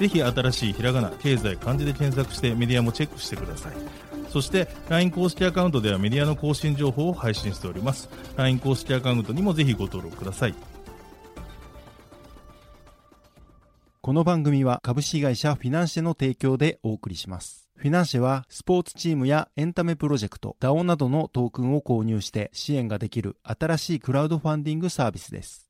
[0.00, 3.72] ぜひ新しいひらがな経済漢字で検索してメディアもチェックしてください
[4.30, 10.54] そして LINE 公式アカウントではメディアの更新情報を配信しております LINE 公式アカウントにもぜひご登録ください
[14.00, 17.68] この番組は株式会社フィナンシェの提供でお送りします。
[17.76, 25.69] フィナンシェはスポーツチームやエンタメプロジェクト、DAO などのトークンを購入して支援ができる新しいクラウドファンディングサービスです。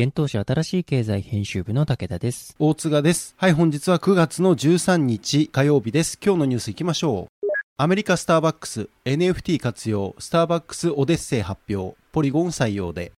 [0.00, 2.54] 現当社新しい経済編集部の武田です。
[2.60, 3.34] 大津賀です。
[3.36, 6.20] はい、本日は9月の13日火曜日です。
[6.24, 7.46] 今日のニュース行きましょう。
[7.78, 13.10] アメリカスターバックス NFT 活用スターバックスオデッセイ発表ポリゴン採用で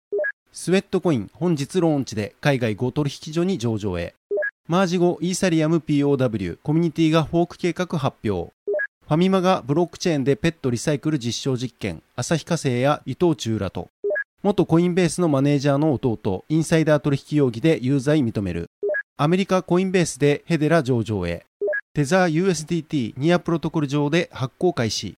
[0.51, 4.15] スウェットコイン本日ローンチで海外5取引所に上場へ
[4.67, 8.53] マージ後イーサリアム POW コミュニティがフォーク計画発表
[9.07, 13.89] ファミマがブロックチェーンでペットリサイクル実証実験旭化成や伊藤忠らと
[14.43, 18.71] 元コインベースのマネージャーの弟インサイダー取引容疑で有罪認める。
[19.15, 21.45] アメリカコインベースでヘデラ上場へ。
[21.93, 25.13] テザー USDT ニアプロトコル上で発行開始。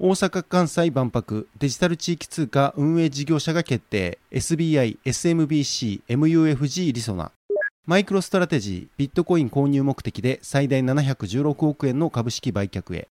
[0.00, 4.18] 大阪・関西万博デジタル地域通貨運営事業者が決定。
[4.30, 7.30] SBI、SMBC、MUFG リソナ。
[7.84, 13.08] マイクロストラテジービットコイン購入目的で最大716億円の株式売却へ。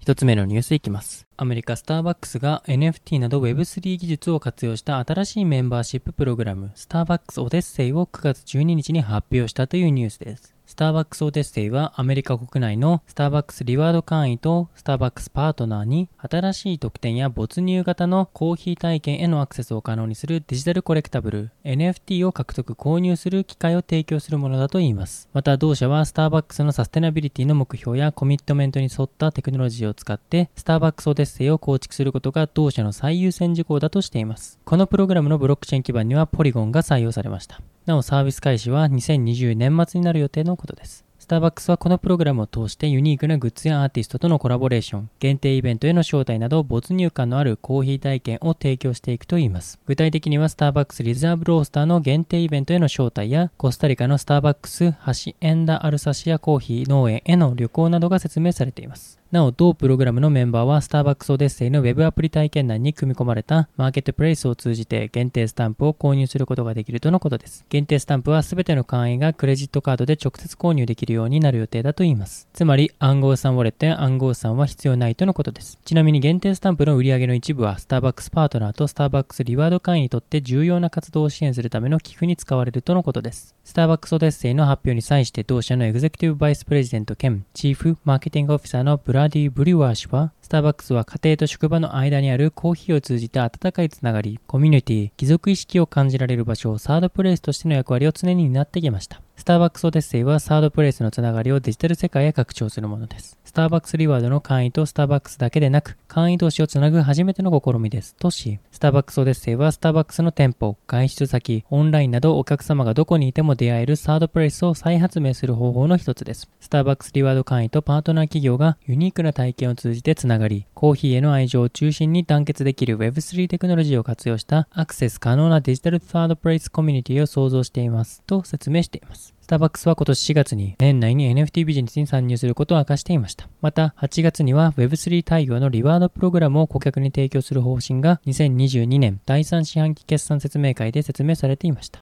[0.00, 1.26] 一つ目のニュースいきます。
[1.36, 10.57] アメリカスターバックスが NFT など Web3 技術を活用した新しいメンバーシッププログラム、スターバックスオデッセイを9月12日に発表したというニュースです。
[10.68, 25.30] スターバックスオデッセイはアメリカ国内のスターバックスリワード会員とスターバックスパートナーに新しい特典や没入型のコーヒー体験へのアクセスを可能にするデジタルコレクタブル NFT を獲得購入する機会を提供するものだといいます。
[25.32, 34.58] また同社はスターバックスのサステナビリティの目標やコミットメントに沿ったテクノロジーを使ってスターバックスオデッセイを構築することが同社の最優先事項だとしています。
[34.66, 37.62] このプログラムのブロックチェーン基盤にはポリゴンが採用されました。
[37.88, 41.04] なおサービス開始は2020年末になる予定のことです。
[41.18, 49.78] スターバックスはこのプログラムを通してユニークなグッズやアーティストとのコラボレーション、限定イベントへの招待など没入感のあるコーヒー体験を提供していくといいます。
[49.86, 59.17] 具体的にはスターバックスリザーブロースターの限定イベントへの招待やコスタリカのスターバックスハシエンダアルサシアコーヒー農園への旅行などが説明されています。
[59.30, 67.66] なお、同プログラムのメンバーは、スターバックスオデッセイのウェブアプリ体験内に組み込まれたマーケットプレイスを通じて限定スタンプを購入することができるとのことです。
[67.68, 72.48] 限定スタンプはすべての会員がクレジットカードで直接購入できるようになる予定だといいます。
[72.54, 75.78] つまり、暗号資産ウォレットや暗号資産は必要ないとのことです。
[75.84, 83.54] ちなみに限定スタンプの売り上げの一部は、スターバックスパートナーとスターバックスリワード会員にとって重要な活動を支援するための寄付に使われるとのことです。
[83.68, 99.20] スターバックスオデッセイの発表に際して同社のエグゼクティブバイスプレジデント兼チーフマーケティングオフィサーのブラディ・ブリュワー氏は、スターバックスは家庭と職場の間にあるコーヒーを通じた温かいつながり、コミュニティ、貴族意識を感じられる場所をサードプレイスとしての役割を常に担ってきました。
[99.38, 103.38] スターバックスオデッセイはサードプレイスのつながりをデジタル世界へ拡張するものです。
[103.44, 108.16] スターバックスリワードの会員とスターバックスだけでなく、会員同士をつなぐ初めての試みです。
[108.16, 116.50] とし、スターバックスオデッセイはスターバックスの店舗、外出先、オンラインなどお客様がどこにいても出会えるサードプレイスを再発明する方法の一つです。
[116.58, 128.22] スターバックスリワード会員とパートナー企業がユニークな体験を通じてつながり、コーヒーへの愛情を中心に団結できる Web3 テクノロジーを活用したアクセス可能なデジタルサードプレイスコミュニティを創造しています。
[128.26, 129.27] と説明しています。
[129.40, 133.48] スターバックスは今年4月に年内に NFT ビジネスに参入することを明かしていました。
[133.60, 142.00] また、8月には Web3 対応のリワードプログラムを顧客に提供する方針が2022年第3四半期決算説明会で説明されていました。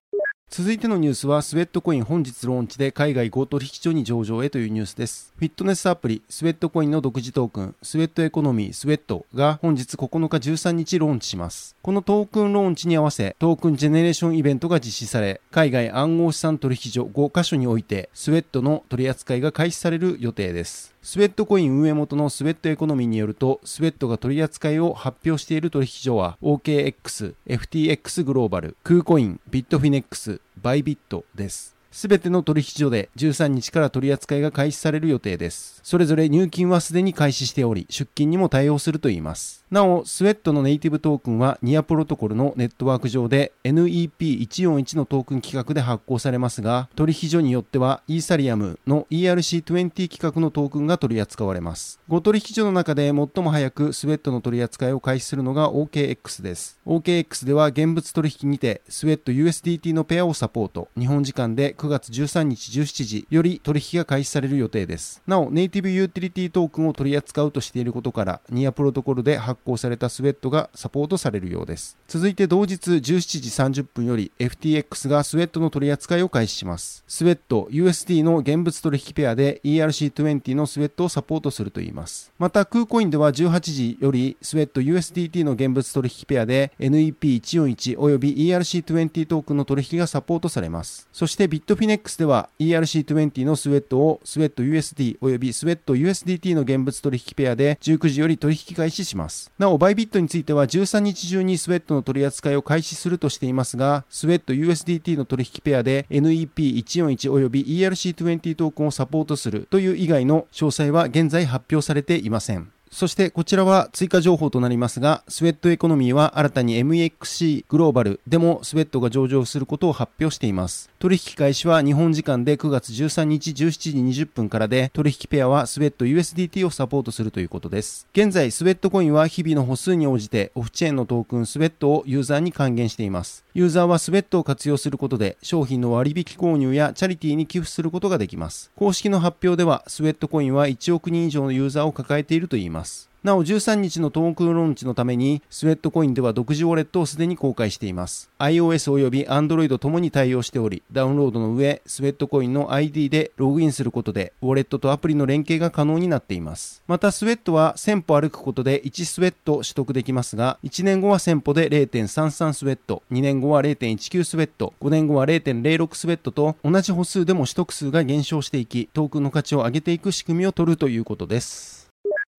[0.48, 5.34] 続いてのニュースはスウェットコイン本日ローンチで海外5取引所に上場へというニュースです。
[5.36, 11.76] フィットネスアプリスウェットコインの独自トークンスウェットエコノミースウェットが本日9日13日ローンチします。
[11.82, 20.95] このトークンローンチに合わせトークンジェネレーションイベントが実施され海外暗号資産取引所5カ所においてスウェットの取り扱いが開始される予定です。
[21.06, 31.75] スウェットコイン運営元のスウェットエコノミーによると、スウェットが取り扱いを発表している取引所は、OKX、FTX グローバル、クーコイン、ビットフィネックス、バイビットです。
[31.96, 35.80] すべての取引所で13日から取り扱いが開始される予定です。
[35.82, 39.64] それぞれ入金はすでに開始しており、出金にも対応するといいます。
[39.70, 51.98] なお、スウェットのネイティブトークンはニアプロトコルのネットワーク上で NEP141 のトークン規格で発行されますが、取引所によってはイーサリアムの ERC20 規格のトークンが取り扱われます。
[52.10, 56.78] 5取引所の中で最も早くスウェットの取り扱いを開始するのが OKX です。
[56.86, 60.88] OKX では現物取引にてスウェット USDT のペアをサポート。
[60.98, 65.22] 日本時間で9 9月13日17時より取引が開始される予定です。
[65.24, 71.96] なお、ネイティブユーティリティトークンを取り扱うとしていることから、ニアプロトコルで発行されたスウェットがサポートされるようです。
[72.08, 77.04] 続いて同日17時30分より FTX がスウェットの取り扱いを開始します。
[77.06, 82.32] スウェット USD の現物取引ペアで ERC20 のスウェットをサポートするといいます。
[82.38, 91.08] またクーコインでは18時よりスウェット USDT の現物取引ペアで NEP141 および ERC20 トークンの取引がサポートされます。
[91.12, 99.50] そしてビットフィネックスでは ERC20 のスウェットをスウェット USD およびスウェット USDT の現物取引ペアで19時より取引開始します。。
[99.58, 112.70] なお、バイビットについては13日中にスウェットの取り扱いを開始するとしていますが、スウェット USDT の取引ペアで NEP141 および ERC20 トークンをサポートするという以外の詳細は現在発表されていません。
[112.96, 120.88] そしてこちらは追加情報となりますが、スウェットエコノミーは新たに MEXC グローバルでもスウェットが上場することを発表しています。
[120.98, 128.06] 取引開始は日本時間で9月13日17時20分からで、取引ペアはスウェット USDT をサポートするということです。
[128.14, 133.44] 現在、スウェットコインは日々の歩数に応じてオフチェーンのトークンスウェットをユーザーに還元しています。
[133.56, 138.70] ユーザーはスウェットを活用することで商品の割引購入やチャリティーに寄付することができます。
[138.76, 143.08] 公式の発表ではスウェットコインは1億人以上のユーザーを抱えているといいます。
[143.26, 148.30] なお13日のトークンローンチのために、スウェットコインでは独自ウォレットをすでに公開しています。
[148.38, 156.82] iOS 及び Android ともに対応しており、ダウンロードの上、スウェットコインの ID でログインすることで、ウォレットとアプリの連携が可能になっています。
[156.86, 171.85] また、スウェットは1000歩歩くことで1スウェット取得できますが、1年後は1000歩で0.33スウェット、2年後は0.19スウェット、5年後は0.06スウェットと、同じ歩数でも取得数が減少していき、トークンの価値を上げていく仕組みを取るということです。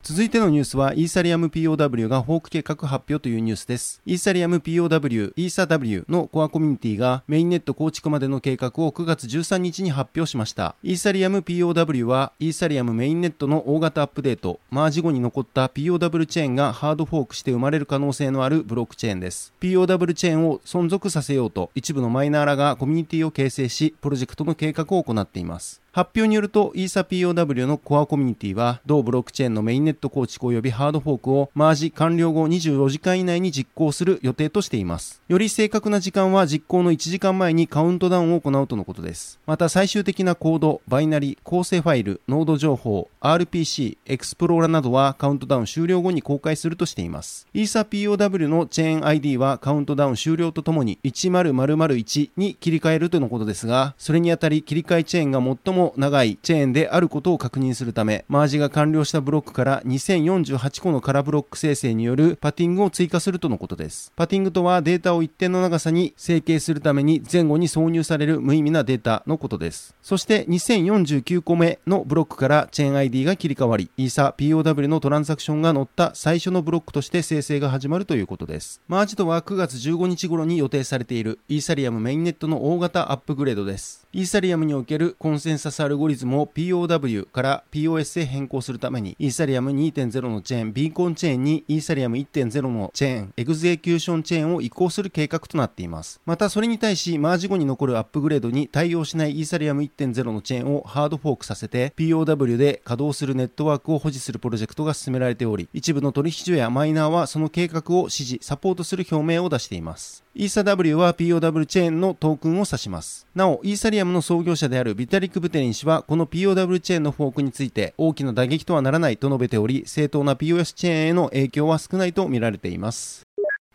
[0.07, 4.01] 続いてのニュースは、イーサリアム POW がフォーク計画発表というニュースです。
[4.05, 10.75] イーサリアム POW、イーサ W のコアコミュニティがメインネット構築までの計画を9月13日に発表しました。
[10.81, 19.51] イーサリアム POW は、イーサリアムメインネットの大型アップデート、マージ後に残った POW チェーンがハードフォークして生まれる可能性のあるブロックチェーンです。
[19.59, 25.81] POW チェーンを存続させようと、一部のマイナーらがコミュニティを形成し、プロジェクトの計画を行っています。
[25.97, 35.23] 発表によると、イーサ POW のコアコミュニティは、同ブロックチェーンのメインネット構築及びハードフォークをマージ完了後24時間以内に実行する予定としています。
[35.27, 39.39] より正確な時間は実行の1時間前にカウントダウンを行うとのことです。
[39.47, 47.47] また最終的なコード、バイナリ、構成ファイル、ノード情報、RPC、エクスプローラなどはカウントダウン終了後に公開するとしています。
[47.55, 64.11] イーサ POW のチェーン ID はカウントダウン終了とともに10001に切り替えるとのことですが、それにあたり切り替えチェーンが最も長いチェーンであることを確認するため、マージが完了したブロックから2048個の空ブロック生成によるパティングを追加するとのことです。
[64.15, 69.95] パティングとはデータを一定の長さに整形するために前後に挿入される無意味なデータのことです。
[70.01, 78.81] そして2049個目のブロックからチェーン ID が切り替わり、イーサ POW のトランザクションが載った最初のブロックとして生成が始まるということです。
[78.87, 84.07] マージとは9月15日頃に予定されているイーサリアムメインネットの大型アップグレードです。
[84.13, 96.21] イーサリアムにおけるコンセンサスアルゴリズムを POW から POS へ変更するために、イーサリアム2.0のチェーン、ビーコンチェーンにイーサリアム1.0のチェーン、エグゼキューションチェーンを移行する計画となっています。
[96.25, 110.23] また、それに対し、マージ後に残るアップグレードに対応しないイーサリアム1.0のチェーンをハードフォークさせて、POW で稼働するネットワークを保持するプロジェクトが進められており、一部の取引所やマイナーはその計画を支持、サポートする表明を出しています。
[110.39, 113.25] イーサ W は POW チェーンのトークンを指します。
[113.33, 123.23] なお、イーサリアムの創業者であるビタリック・ブテリン氏は、この POW チェーンのフォークについて大きな打撃とはならないと述べており、正当な POS チェーンへの影響は少ないと見られています。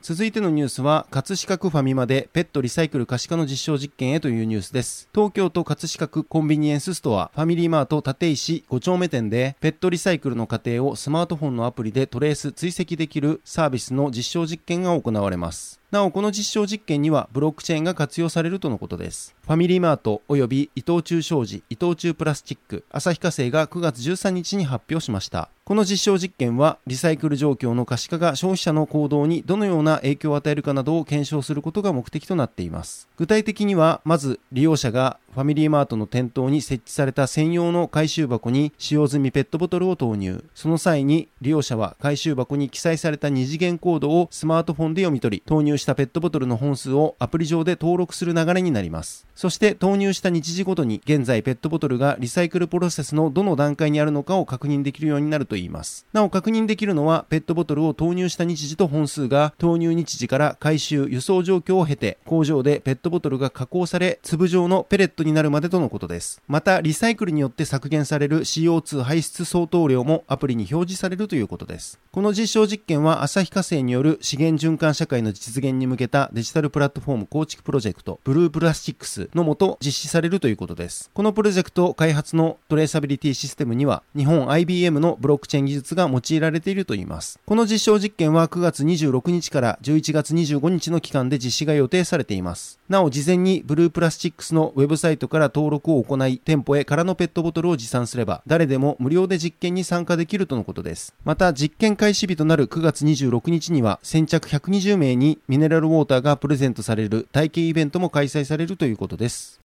[0.03, 5.09] 続いてのニュースは、葛飾区ファミマでペットリサイクル可視化の実証実験へというニュースです。
[5.13, 15.82] 東京都葛飾区コンビニエンスストア、ファミリーマート立石5丁目店で、ペットリサイクルの過程をスマートフォンのアプリでトレース追跡できるサービスの実証実験が行われます。
[15.93, 19.37] なお、この実証実験にはブロックチェーンが活用されるとのことです。
[19.45, 25.49] ファミリーマート及び伊藤忠商事、伊藤忠プラスチック、旭化成が9月13日に発表しました。
[25.65, 33.09] この実証実験は、リサイクル状況の可視化が消費者の行動にどのような影響を与えるかなどを検証することが目的となっています。
[33.17, 40.45] 具体的には、まず利用者がファミリーマートの店頭に設置された専用の回収箱に使用済みペットボトルを投入。
[40.55, 49.27] その際に利用者は回収箱に記載された二次元コードをスマートフォンで読み取り、投入したペットボトルの本数をアプリ上で登録する流れになります。
[49.35, 56.07] そして投入した日時ごとに現在ペットボトルがリサイクルプロセスのどの段階にあるのかを確認できるようになるといいます。
[56.13, 66.43] なお確認できるのはペットボトルを投入した日時と本数が投入日時から回収、輸送状況を経て工場でペットボトルが加工され粒状のペレットになるまでとのことです。
[66.47, 71.99] またリサイクルによって削減される CO2 排出相当量もアプリに表示されるということです。
[72.13, 81.11] この実証実験は旭化成による資源循環社会の実現に向けたデジタルプラットフォーム構築プロジェクトブループラスチックスのもと実施されるということです。
[81.15, 87.39] このプロジェクト開発のトレーサビリティシステムには日本 IBM のブロックチェーン技術が用いられているといいます。
[87.47, 92.79] この実証実験は9月26日から11月25日の期間で実施が予定されています。
[92.89, 101.15] なお事前にブループラスチックスのウェブサイトから登録を行い店舗へ空のペットボトルを持参すれば誰でも無料で実験に参加できるとのことです。
[101.25, 109.12] また実験開始日となる9月26日には先着120名にミネラルウォーターがプレゼントされる体験イベントも開催されるということです。
[109.17, 109.63] です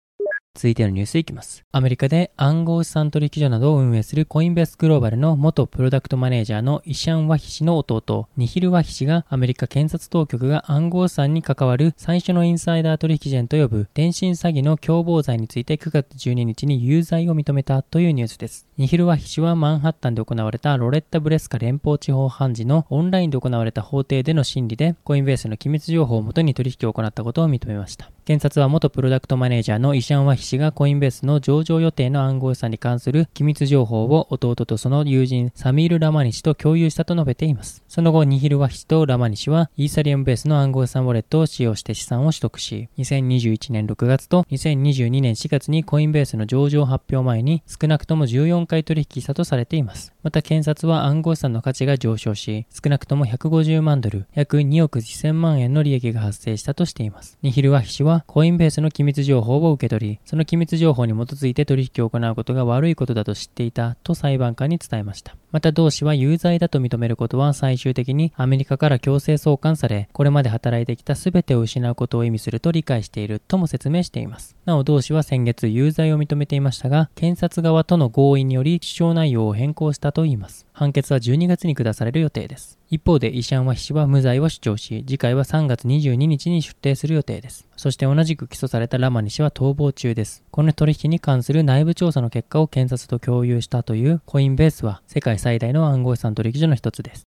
[0.56, 1.64] 続いてのニュースいきます。
[1.70, 18.66] アメリカで暗号資産取引所などを運営するコインベースグローバルの元プロダクトマネージャーのイシャン・ワヒ氏の弟、ニヒル・ワヒ氏がアメリカ検察当局が暗号資産に関わる最初のインサイダー取引人と呼ぶ電信詐欺の共謀罪について9月12日に有罪を認めたというニュースです。
[18.78, 28.10] ニヒル・ワヒ氏はマンハッタンで行われたロレッタ・ブレスカ連邦地方判事のオンラインで行われた法廷での審理でコインベースの機密情報をもとに取引を行ったことを認めました。
[28.26, 37.84] 検察は元プロダクトマネージャーのイシャン・ワヒ氏がコインベースの上場予定の暗号資産に関する機密情報を弟とその友人サミール・ラマニ氏と共有したと述べています。
[37.86, 50.12] その後、ニヒル・ワヒ氏とラマニ氏はイーサリアムベースの暗号資産ウォレットを使用して資産を取得し、2021年6月と2022年4月にコインベースの上場発表前に少なくとも14回取引したとされています。
[50.24, 57.38] また検察は暗号資産の価値が上昇し、少なくとも150万ドル、約2億1000万円の利益が発生したとしています。
[57.42, 65.36] ニヒル・ワヒ氏はコインベースの機密情報を受け取り、その機密情報に基づいて取引を行うことが悪いことだと知っていたと裁判官に伝えました。
[65.52, 74.56] また同氏は有罪だと認めることは最終的にアメリカから強制送還され、これまで働いてきた全てを失うことを意味すると理解しているとも説明しています。
[74.64, 80.65] なお同氏は先月有罪を認めていましたが、検察側との合意により主張内容を変更したといいます。
[80.76, 82.78] 判決は12月に下される予定です。
[82.90, 87.66] 一方でイシャンワヒ氏は無罪を主張し、次回は3月22日に出廷する予定です。
[87.78, 90.44] そして同じく起訴されたラマニ氏は逃亡中です。
[90.50, 97.35] この取引に関する内部調査の結果を検察と共有したというコインベースは世界最大の暗号資産取引所の一つです。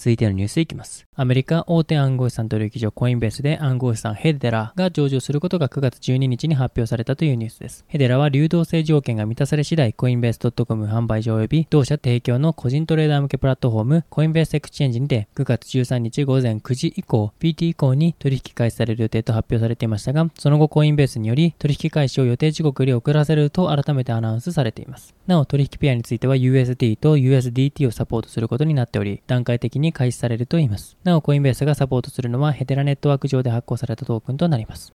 [0.00, 1.06] 続いてのニュースいきます。
[1.14, 7.84] アメリカ大手暗号資産取引所コインベースで暗号資産ヘデラが上場することが9月12日に発表されたというニュースです。
[7.86, 25.14] ヘデラは流動性条件が満たされ次第コインベース .com 販売所及び同社提供の個人トレーダー向けプラットフォームコインベースエクチェンジにて9月13日午前9時以降 PT 以降に取引開始される予定と発表されていましたが、その後コインベースにより取引開始を予定時刻より遅らせると改めてアナウンスされています。
[25.26, 30.96] なお取引ペアについては USD と USDT をサポートすることになっており、段階的に開始されるといいます。
[31.04, 34.92] なおコインベースがサポートするのはヘテラネットワーク上で発行されたトークンとなります。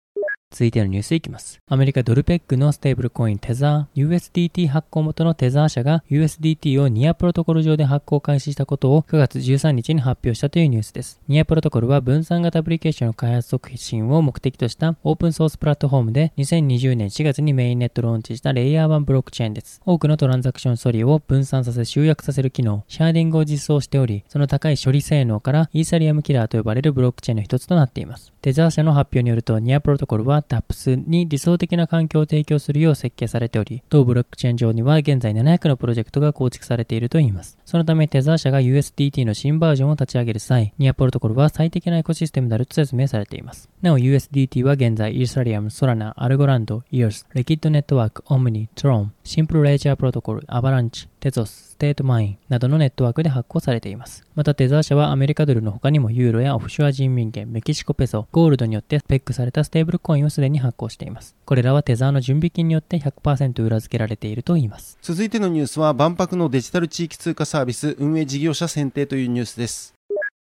[0.52, 1.60] 続いてのニュースいきます。
[1.68, 11.20] アメリカドルペッグのステーブルコインテザー、USDT 発行元のテザー社が USDT をニアプロトコル上で発行開始したことを9月13日に発表したというニュースです。
[11.28, 19.80] ニアプロトコルは分散型アプリケーションの開発促進を目的としたオープンソースプラットフォームで2020年4月にメインネットローンチしたレイヤー1ブロックチェーンです。
[19.86, 28.32] 多くのトランザクション処理を分散させ集約させる機能、シャーディングを実装しており、その高い処理性能からイーサリアムキラーと呼ばれるブロックチェーンの一つとなっています。
[28.42, 37.58] テザー社の発表によると、ニアプロトコルは DApps に理想的な環境を提供するよう設計されており、同ブロックチェーン上には現在700のプロジェクトが構築されているといいます。
[37.64, 43.68] そのためテザー社が USDT の新バージョンを立ち上げる際、ニアプロトコルは最適なエコシステムであると説明されています。
[43.82, 54.26] なお USDT は現在イーサリアム、ソラナ、アルゴランド、イオス、リキッドネットワーク、オムニ、トロン、シンプルレージャープロトコル、アバランチ、テゾス、ステートマインなどのネットワークで発行されています。
[54.34, 61.34] またテザー社はアメリカドルの他にもユーロやオフショア人民元、メキシコペソ、ゴールドによってペッグされたステーブルコインをすでに発行しています。
[61.46, 64.98] これらはテザーの準備金によって100%裏付けられているといいます。
[65.00, 69.99] 続いてのニュースは万博のデジタル地域通貨サービス運営事業者選定というニュースです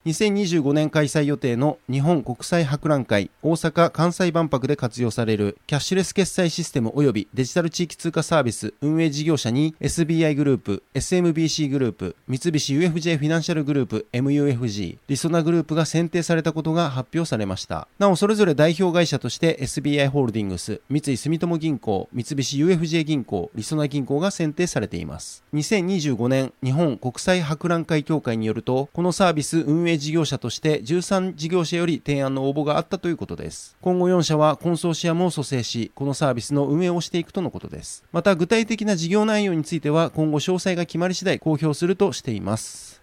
[0.06, 17.88] 2025年開催予定の日本国際博覧会大阪・関西万博で活用されるキャッシュレス決済システム及びデジタル地域通貨サービス運営事業者に SBI グループ、SMBC グループ、三菱 UFJ フィナンシャルグループ MUFG、リソナグループが選定されたことが発表されました。
[17.98, 25.42] なお、それぞれ代表会社として SBI ホールディングス、三井住友銀行、三菱 UFJ 銀行、リソナ銀行が選定されています。
[25.52, 33.76] 2025年日本国際博覧会協会によると、このサービス運営事業者として13事業者より提案の応募があったということです。
[33.81, 38.05] 今後4社はコンソーシアムを蘇生し、このサービスの運営をしていくとのことです。
[38.12, 43.03] また具体的な事業内容については今後詳細が決まり次第公表するとしています。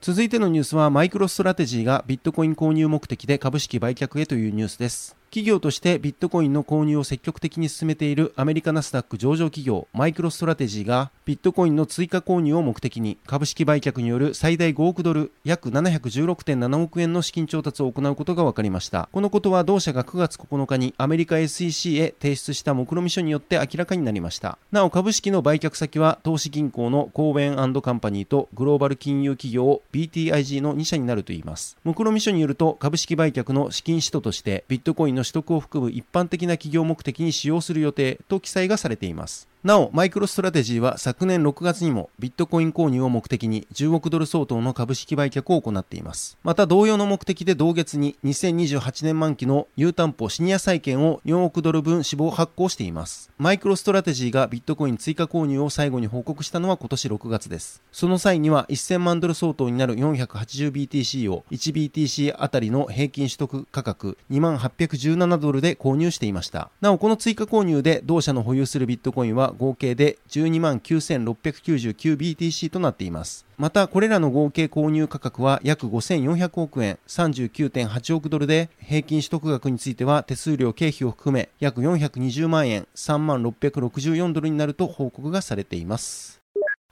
[0.00, 5.16] 続いてのニュースはマイクロストラテジーがビットコイン購入目的で株式売却へというニュースです。
[5.34, 39.48] 企業としてビットコインの購入を積極的に進めているアメリカナスダック上場企業マイクロストラテジーがビットコインの追加購入を目的に株式売却による最大5億ドル約716.7億円の資金調達を行うことが分かりましたこのことは同社が9月9日にアメリカ SEC へ提出した目論見書によって明らかになりましたなお株式の売却先は投資銀行のコーウェンカンパニーとグローバル金融企業 BTIG の2社になるといいます目論見書によると株式売却の資金使途としてビットコインのの取得を含む一般的な企業目的に使用する予定と記載がされています。
[39.64, 46.36] なお、マイクロストラテジーは昨年6月にもビットコイン購入を目的に10億ドル相当の株式売却を行っています。
[46.42, 53.30] また同様の目的で同月に2028年満期の有担保シニア債券を4億ドル分死亡発行しています。
[53.38, 57.82] マイクロストラテジーがビットコイン追加購入を最後に報告したのは今年6月です。
[57.90, 66.70] その際には1000万ドル相当になる 480BTC を 1BTC あたりの平均取得価格2817ドルで購入していました。
[66.82, 73.46] なお、この追加購入で同社の保有するビットコインは合計で12万 9699BTC となっています。
[73.56, 86.43] また、これらの合計購入価格は約5400億円、39.8億ドルで、平均取得額については手数料経費を含め約420万円、3万664ドルになると報告がされています。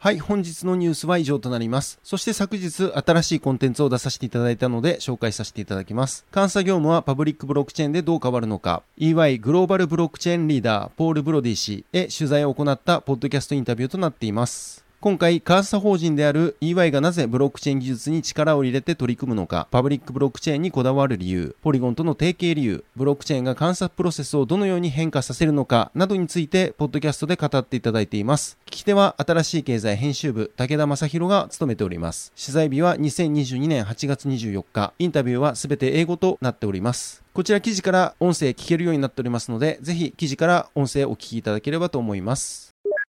[0.02, 2.00] はい、本日のニュースは以上となります。
[2.02, 6.26] そして昨日新しいコンテンツを出させていただいたので紹介させていただきます。
[6.34, 14.81] 監査業務はパブリックブロックチェーンでどう変わるのか、EY グローバルブロックチェーンリーダーポール・ブロディ氏へ取材を行ったポッドキャストインタビューとなっています。
[15.02, 28.56] 今回、監査法人である EY がなぜブロックチェーン技術に力を入れて取り組むのか、パブリックブロックチェーンにこだわる理由、ポリゴンとの提携理由、ブロックチェーンが監査プロセスをどのように変化させるのかなどについて、ポッドキャストで語っていただいています。
[28.66, 32.32] 聞き手は新しい経済編集部、武田正宏が務めております。
[32.40, 37.24] 取材日は2022年8月24日、インタビューはすべて英語となっております。
[37.32, 42.71] こちら記事から音声聞けるようになっておりますので、ぜひ記事から音声お聞きいただければと思います。